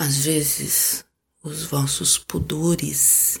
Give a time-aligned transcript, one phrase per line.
[0.00, 1.04] Às vezes,
[1.42, 3.40] os vossos pudores.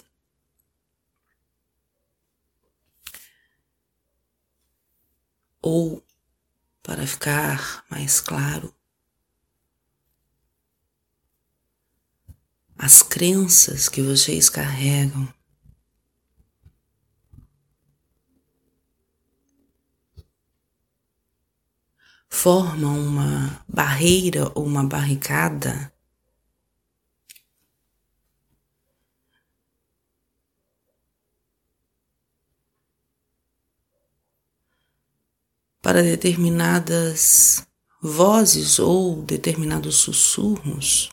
[5.62, 6.04] Ou,
[6.82, 8.74] para ficar mais claro,
[12.76, 15.32] as crenças que vocês carregam.
[22.28, 25.92] Formam uma barreira ou uma barricada
[35.88, 37.66] para determinadas
[38.02, 41.08] vozes ou determinados sussurros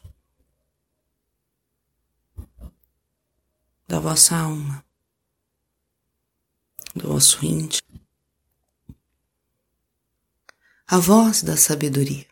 [3.87, 4.85] da vossa alma,
[6.93, 8.01] do vosso íntimo,
[10.85, 12.27] a voz da sabedoria,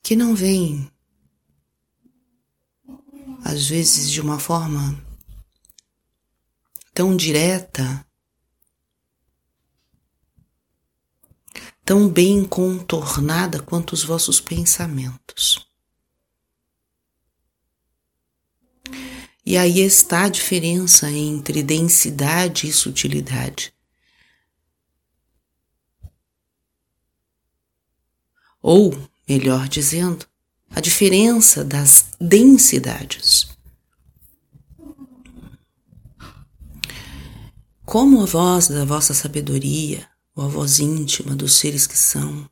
[0.00, 0.88] que não vem,
[3.44, 5.04] às vezes, de uma forma
[6.94, 8.06] tão direta
[11.92, 15.68] tão bem contornada quanto os vossos pensamentos.
[19.44, 23.74] E aí está a diferença entre densidade e sutilidade.
[28.62, 28.96] Ou,
[29.28, 30.26] melhor dizendo,
[30.70, 33.48] a diferença das densidades.
[37.84, 42.48] Como a voz da vossa sabedoria ou a voz íntima dos seres que são,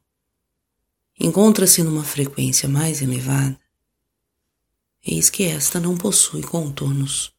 [1.19, 3.61] encontra-se numa frequência mais elevada,
[5.05, 7.35] eis que esta não possui contornos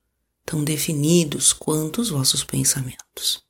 [0.45, 3.45] tão definidos quanto os vossos pensamentos.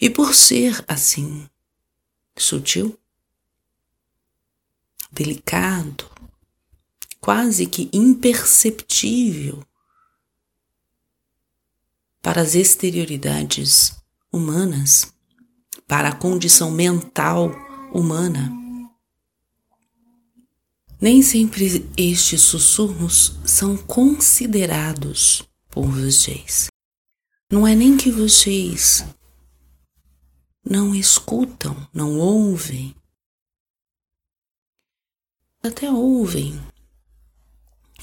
[0.00, 1.48] E por ser assim,
[2.36, 2.98] sutil,
[5.10, 6.10] delicado,
[7.20, 9.64] quase que imperceptível
[12.20, 13.96] para as exterioridades
[14.36, 15.12] humanas,
[15.86, 17.50] para a condição mental
[17.92, 18.52] humana.
[21.00, 26.68] Nem sempre estes sussurros são considerados por vocês.
[27.50, 29.04] Não é nem que vocês
[30.64, 32.94] não escutam, não ouvem.
[35.62, 36.60] Até ouvem,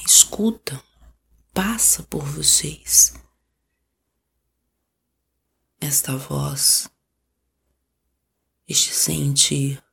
[0.06, 0.82] escutam,
[1.54, 3.14] passa por vocês
[5.84, 6.90] esta voz,
[8.68, 9.84] este sentir,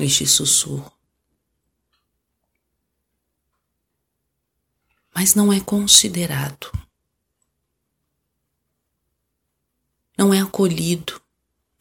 [0.00, 0.92] este sussurro.
[5.14, 6.70] Mas não é considerado,
[10.16, 11.20] não é acolhido,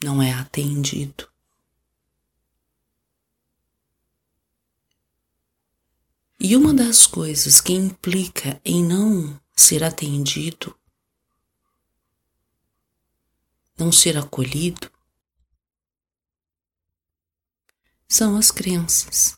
[0.03, 1.31] não é atendido.
[6.39, 10.76] E uma das coisas que implica em não ser atendido
[13.77, 14.91] não ser acolhido
[18.07, 19.37] são as crenças,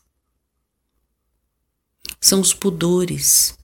[2.20, 3.58] são os pudores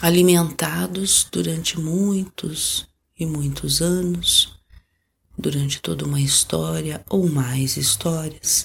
[0.00, 2.86] alimentados durante muitos
[3.18, 4.58] e muitos anos,
[5.36, 8.64] durante toda uma história ou mais histórias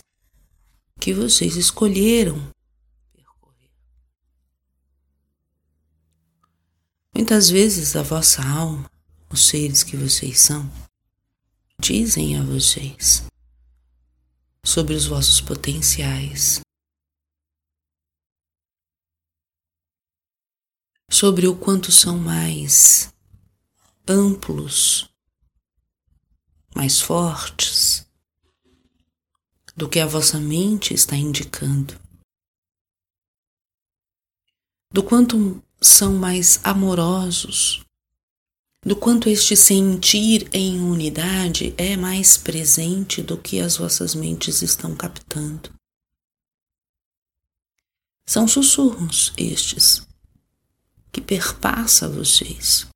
[0.99, 2.51] que vocês escolheram
[3.11, 3.71] percorrer.
[7.15, 8.89] Muitas vezes a vossa alma
[9.31, 10.69] os seres que vocês são,
[11.79, 13.23] dizem a vocês
[14.66, 16.62] sobre os vossos potenciais,
[21.09, 23.13] sobre o quanto são mais
[24.07, 25.09] amplos,
[26.75, 28.07] mais fortes
[29.75, 32.00] do que a vossa mente está indicando,
[34.91, 37.85] do quanto são mais amorosos
[38.81, 44.95] do quanto este sentir em unidade é mais presente do que as vossas mentes estão
[44.95, 45.74] captando.
[48.25, 50.07] São sussurros estes
[51.12, 52.88] que perpassa vocês.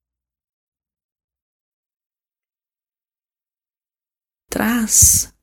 [4.50, 5.34] Traz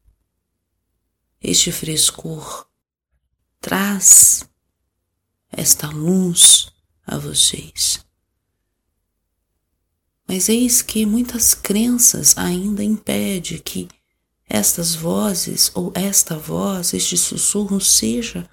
[1.40, 2.70] este frescor,
[3.60, 4.48] traz
[5.50, 6.72] esta luz
[7.04, 8.09] a vocês.
[10.32, 13.88] Mas eis que muitas crenças ainda impede que
[14.48, 18.48] estas vozes ou esta voz, este sussurro seja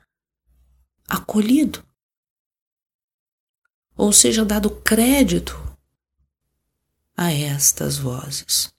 [1.08, 1.86] acolhido
[3.96, 5.54] ou seja dado crédito
[7.16, 8.74] a estas vozes.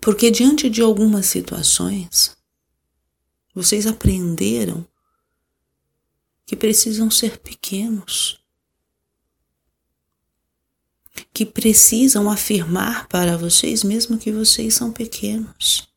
[0.00, 2.36] Porque diante de algumas situações,
[3.52, 4.86] vocês aprenderam
[6.46, 8.43] que precisam ser pequenos,
[11.34, 15.88] que precisam afirmar para vocês mesmo que vocês são pequenos.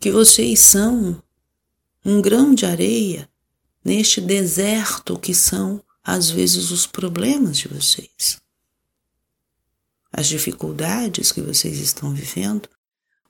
[0.00, 1.22] Que vocês são
[2.04, 3.30] um grão de areia
[3.84, 8.40] neste deserto que são, às vezes, os problemas de vocês.
[10.12, 12.68] As dificuldades que vocês estão vivendo,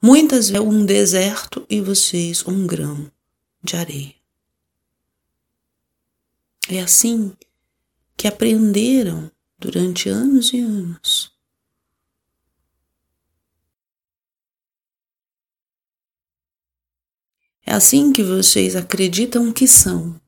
[0.01, 3.13] muitas vezes é um deserto e vocês um grão
[3.63, 4.20] de areia.
[6.73, 7.37] É assim
[8.17, 9.29] que aprenderam
[9.59, 11.37] durante anos e anos.
[17.67, 20.21] É assim que vocês acreditam que são.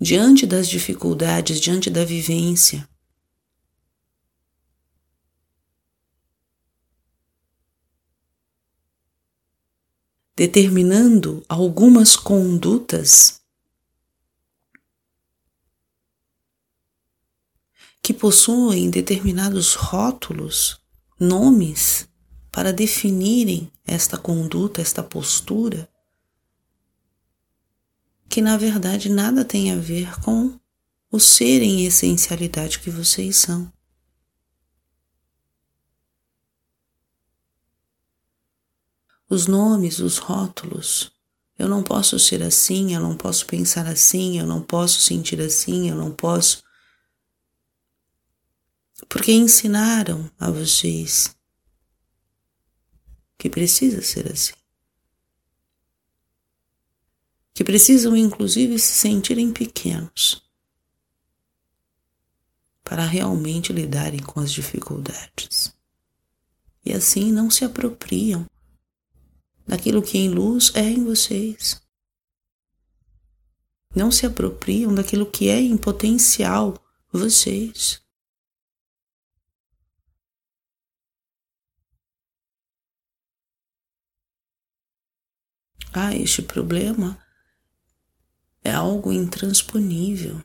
[0.00, 2.88] Diante das dificuldades, diante da vivência,
[10.36, 13.40] determinando algumas condutas
[18.02, 20.78] que possuem determinados rótulos,
[21.18, 22.08] nomes
[22.50, 25.88] para definirem esta conduta, esta postura,
[28.28, 30.58] que na verdade nada tem a ver com
[31.10, 33.73] o ser em essencialidade que vocês são.
[39.34, 41.12] Os nomes, os rótulos.
[41.58, 45.88] Eu não posso ser assim, eu não posso pensar assim, eu não posso sentir assim,
[45.88, 46.62] eu não posso.
[49.08, 51.34] Porque ensinaram a vocês
[53.38, 54.54] que precisa ser assim.
[57.52, 60.42] Que precisam, inclusive, se sentirem pequenos
[62.82, 65.72] para realmente lidarem com as dificuldades.
[66.84, 68.46] E assim não se apropriam
[69.66, 71.82] daquilo que em luz é em vocês.
[73.94, 76.76] Não se apropriam daquilo que é em potencial
[77.12, 78.02] vocês.
[85.92, 87.16] Ah, este problema
[88.64, 90.42] é algo intransponível.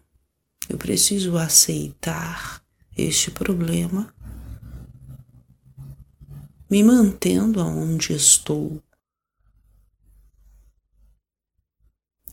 [0.69, 2.63] Eu preciso aceitar
[2.95, 4.13] este problema,
[6.69, 8.79] me mantendo aonde estou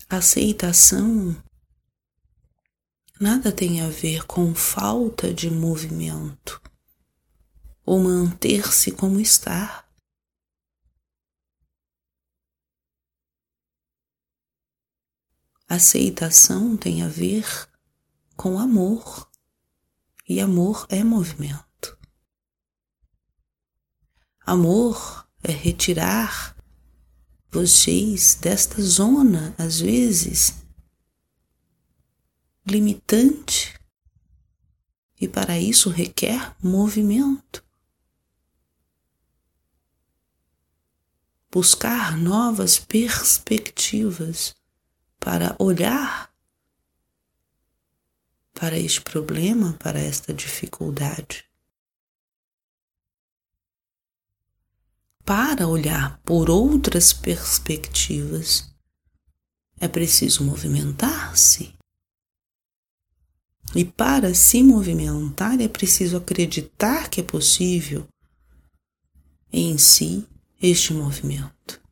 [0.09, 1.37] Aceitação
[3.21, 6.63] nada tem a ver com falta de movimento
[7.85, 9.85] ou manter-se como está.
[15.69, 17.45] Aceitação tem a ver
[18.37, 19.29] com amor,
[20.29, 21.99] e amor é movimento.
[24.41, 26.56] Amor é retirar
[27.57, 30.53] vocês desta zona, às vezes,
[32.67, 33.75] limitante,
[35.19, 37.65] e para isso requer movimento.
[41.51, 44.55] Buscar novas perspectivas
[45.19, 46.31] para olhar
[48.53, 51.47] para este problema, para esta dificuldade.
[55.27, 58.73] Para olhar por outras perspectivas,
[59.81, 61.75] é preciso movimentar-se.
[63.75, 68.07] E para se movimentar é preciso acreditar que é possível
[69.53, 70.25] em si
[70.63, 71.83] este movimento.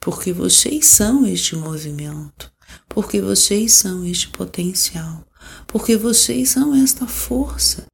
[0.00, 2.52] Porque vocês são este movimento,
[2.88, 5.24] porque vocês são este potencial,
[5.68, 7.86] porque vocês são esta força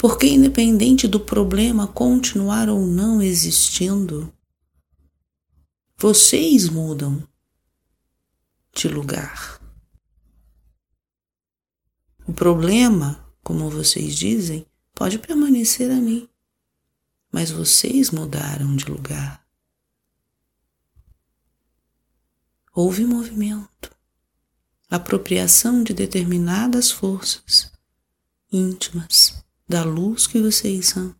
[0.00, 4.32] Porque, independente do problema continuar ou não existindo,
[5.94, 7.22] vocês mudam
[8.74, 9.60] de lugar.
[12.26, 14.64] O problema, como vocês dizem,
[14.94, 16.30] pode permanecer ali,
[17.30, 19.46] mas vocês mudaram de lugar.
[22.72, 23.94] Houve movimento,
[24.88, 27.70] apropriação de determinadas forças
[28.50, 29.39] íntimas
[29.70, 31.14] da luz que vocês são,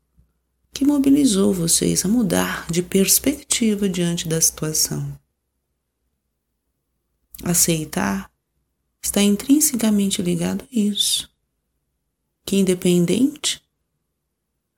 [0.73, 5.17] que mobilizou vocês a mudar de perspectiva diante da situação.
[7.45, 8.29] Aceitar
[9.01, 11.31] está intrinsecamente ligado a isso,
[12.45, 13.63] que independente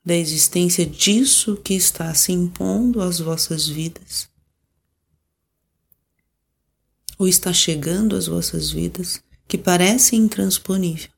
[0.05, 4.29] da existência disso que está se impondo às vossas vidas,
[7.19, 11.11] ou está chegando às vossas vidas, que parece intransponível,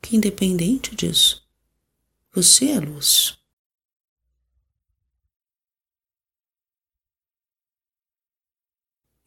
[0.00, 1.46] que independente disso,
[2.32, 3.38] você é luz.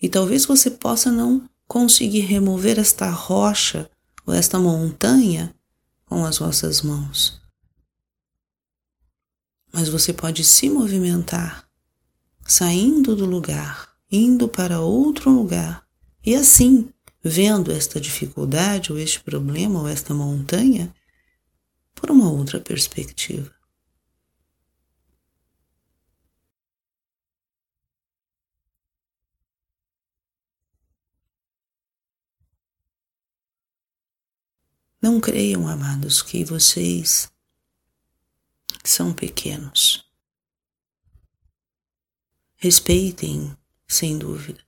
[0.01, 3.89] E talvez você possa não conseguir remover esta rocha
[4.25, 5.55] ou esta montanha
[6.05, 7.41] com as vossas mãos.
[9.71, 11.67] Mas você pode se movimentar,
[12.45, 15.87] saindo do lugar, indo para outro lugar,
[16.25, 16.89] e assim,
[17.23, 20.93] vendo esta dificuldade ou este problema ou esta montanha
[21.95, 23.53] por uma outra perspectiva.
[35.01, 37.29] Não creiam, amados, que vocês
[38.85, 40.09] são pequenos.
[42.55, 44.63] Respeitem, sem dúvida,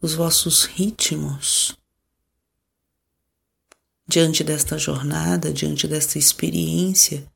[0.00, 1.76] os vossos ritmos
[4.06, 7.30] diante desta jornada, diante desta experiência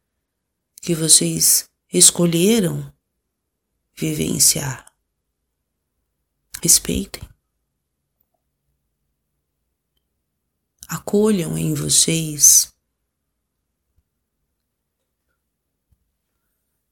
[0.81, 2.93] que vocês escolheram
[3.95, 4.93] vivenciar.
[6.63, 7.33] Respeitem.
[10.93, 12.71] acolham em vocês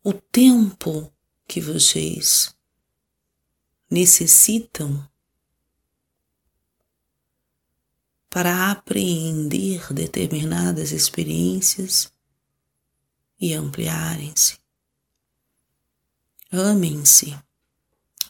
[0.02, 1.12] o tempo
[1.46, 2.56] que vocês
[3.90, 5.06] necessitam
[8.30, 12.12] para apreender determinadas experiências
[13.40, 14.56] e ampliarem-se.
[16.52, 17.36] Amem-se,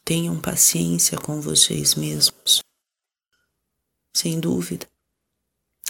[0.03, 2.63] tenham paciência com vocês mesmos,
[4.13, 4.89] sem dúvida.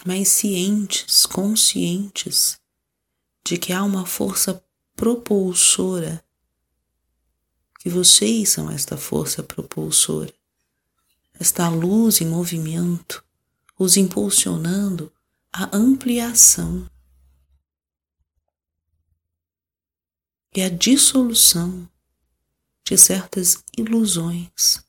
[0.04, 2.58] Mas cientes, conscientes
[3.44, 4.62] de que há uma força
[4.96, 6.24] propulsora,
[7.78, 10.32] que vocês são esta força propulsora,
[11.38, 13.24] esta luz em movimento,
[13.80, 15.10] os impulsionando
[15.50, 16.86] à ampliação
[20.54, 21.88] e à dissolução
[22.84, 24.84] de certas ilusões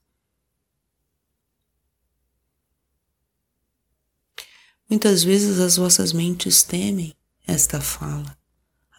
[4.90, 7.16] Muitas vezes as vossas mentes temem
[7.48, 8.38] esta fala,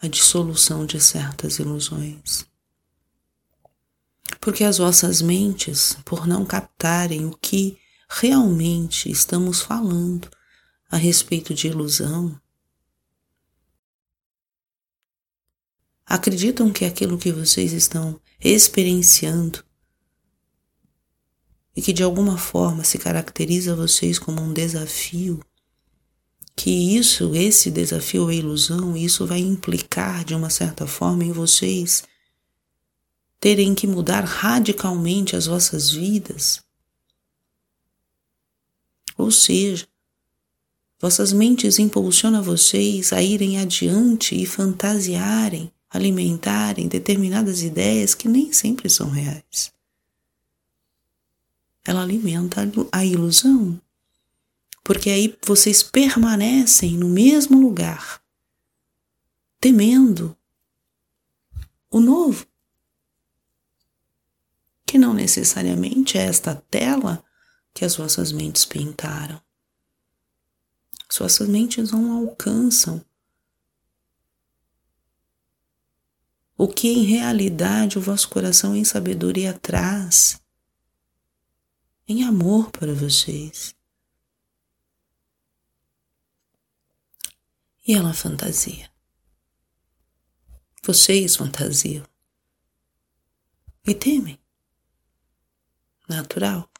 [0.01, 2.47] a dissolução de certas ilusões.
[4.41, 7.77] Porque as vossas mentes, por não captarem o que
[8.19, 10.29] realmente estamos falando
[10.89, 12.39] a respeito de ilusão,
[16.05, 19.63] acreditam que aquilo que vocês estão experienciando
[21.75, 25.43] e que de alguma forma se caracteriza vocês como um desafio
[26.55, 32.03] que isso, esse desafio é ilusão, isso vai implicar de uma certa forma em vocês
[33.39, 36.63] terem que mudar radicalmente as vossas vidas.
[39.23, 39.87] Ou seja,
[40.99, 48.89] vossas mentes impulsionam vocês a irem adiante e fantasiarem, alimentarem determinadas ideias que nem sempre
[48.89, 49.71] são reais.
[51.85, 53.79] Ela alimenta a ilusão
[54.83, 58.21] porque aí vocês permanecem no mesmo lugar,
[59.57, 60.35] temendo
[61.89, 62.45] o novo,
[64.85, 67.23] que não necessariamente é esta tela
[67.73, 69.41] que as vossas mentes pintaram.
[71.09, 73.03] Suas mentes não alcançam
[76.57, 80.39] o que em realidade o vosso coração em sabedoria traz,
[82.07, 83.75] em amor para vocês.
[87.85, 88.89] e ela fantasia.
[90.81, 92.05] Vocês fantasiam
[93.85, 94.39] e temem.
[96.07, 96.72] Natural.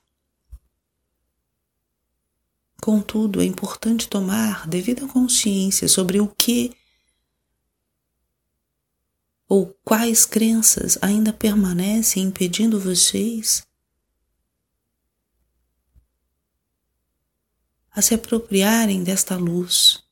[2.83, 6.75] Contudo, é importante tomar devida consciência sobre o que
[9.47, 13.65] ou quais crenças ainda permanecem impedindo vocês
[17.89, 20.03] a se apropriarem desta luz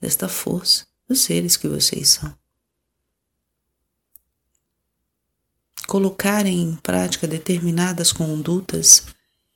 [0.00, 2.38] desta força dos seres que vocês são.
[5.88, 9.13] Colocarem em prática determinadas condutas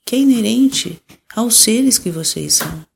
[0.08, 0.98] que é inerente
[1.36, 2.86] aos seres que vocês são.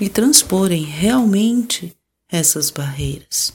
[0.00, 1.94] E transporem realmente
[2.30, 3.52] essas barreiras.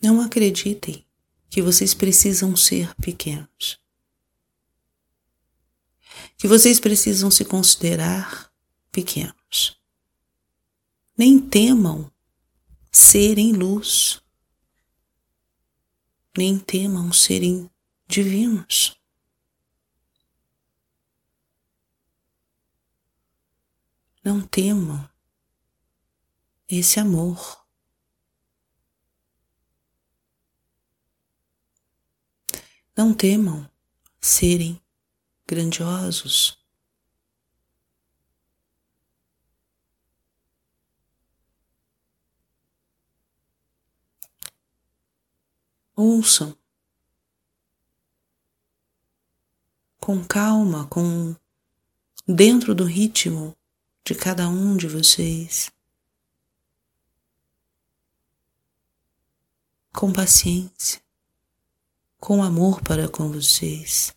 [0.00, 1.04] Não acreditem
[1.50, 3.78] que vocês precisam ser pequenos.
[6.38, 8.50] Que vocês precisam se considerar
[8.90, 9.78] pequenos.
[11.16, 12.10] Nem temam
[12.90, 14.22] serem luz.
[16.36, 17.70] Nem temam serem
[18.06, 18.96] divinos.
[24.24, 25.08] Não temam
[26.68, 27.59] esse amor.
[33.00, 33.66] Não temam
[34.20, 34.78] serem
[35.46, 36.62] grandiosos.
[45.96, 46.54] Ouçam
[49.98, 51.34] com calma, com
[52.28, 53.56] dentro do ritmo
[54.04, 55.72] de cada um de vocês.
[59.90, 61.02] Com paciência,
[62.20, 64.14] com amor para com vocês.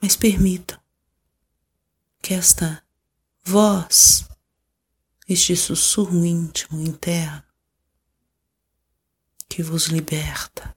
[0.00, 0.78] Mas permitam
[2.22, 2.86] que esta
[3.42, 4.28] voz,
[5.26, 7.42] este sussurro íntimo interno,
[9.48, 10.76] que vos liberta,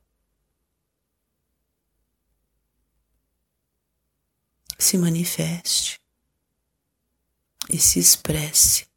[4.80, 6.02] se manifeste
[7.70, 8.91] e se expresse.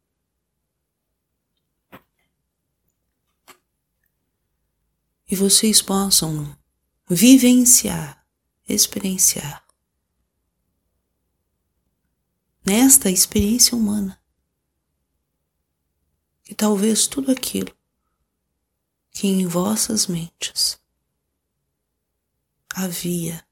[5.29, 6.55] E vocês possam
[7.09, 8.25] vivenciar,
[8.67, 9.65] experienciar
[12.65, 14.19] nesta experiência humana.
[16.43, 17.75] Que talvez tudo aquilo
[19.11, 20.77] que em vossas mentes
[22.73, 23.43] havia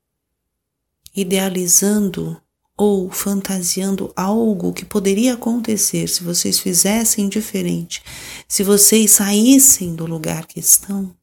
[1.15, 2.41] idealizando
[2.75, 8.03] ou fantasiando algo que poderia acontecer se vocês fizessem diferente,
[8.47, 11.15] se vocês saíssem do lugar que estão,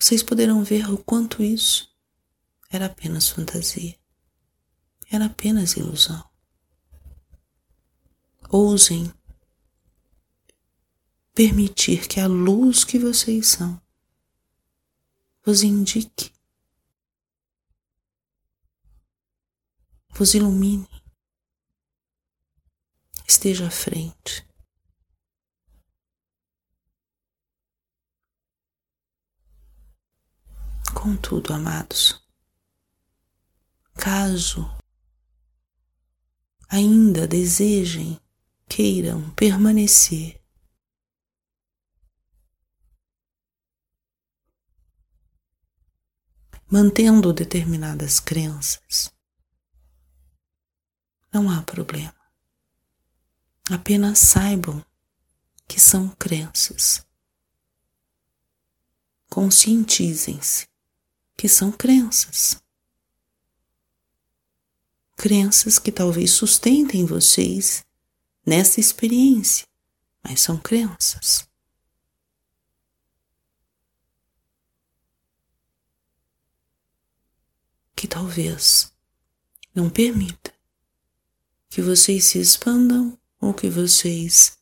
[0.00, 1.94] vocês poderão ver o quanto isso
[2.70, 3.96] era apenas fantasia,
[5.10, 6.24] era apenas ilusão.
[8.48, 9.12] Ousem
[11.34, 13.80] permitir que a luz que vocês são
[15.44, 16.32] vos indique
[20.20, 20.86] vos ilumine,
[23.26, 24.49] esteja à frente.
[30.94, 32.22] Contudo, amados,
[33.94, 34.70] caso
[36.68, 38.20] ainda desejem,
[38.68, 40.40] queiram permanecer
[46.70, 49.12] mantendo determinadas crenças,
[51.32, 52.14] não há problema.
[53.68, 54.84] Apenas saibam
[55.66, 57.04] que são crenças.
[59.28, 60.69] Conscientizem-se
[61.40, 62.62] que são crenças.
[65.16, 67.82] Crenças que talvez sustentem vocês
[68.44, 69.66] nessa experiência,
[70.22, 71.48] mas são crenças.
[77.96, 78.92] Que talvez
[79.74, 80.52] não permita
[81.70, 84.58] que vocês se expandam ou que vocês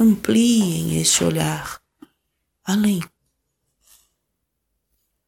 [0.00, 1.82] ampliem este olhar
[2.64, 3.02] além.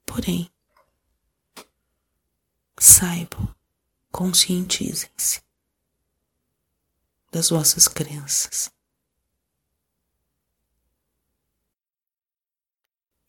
[0.06, 0.50] Porém,
[2.80, 3.54] saibam,
[4.12, 5.42] conscientizem-se
[7.30, 8.70] das vossas crenças.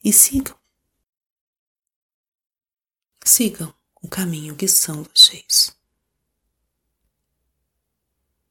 [0.04, 0.58] E sigam.
[3.26, 5.79] Sigam o caminho que são vocês.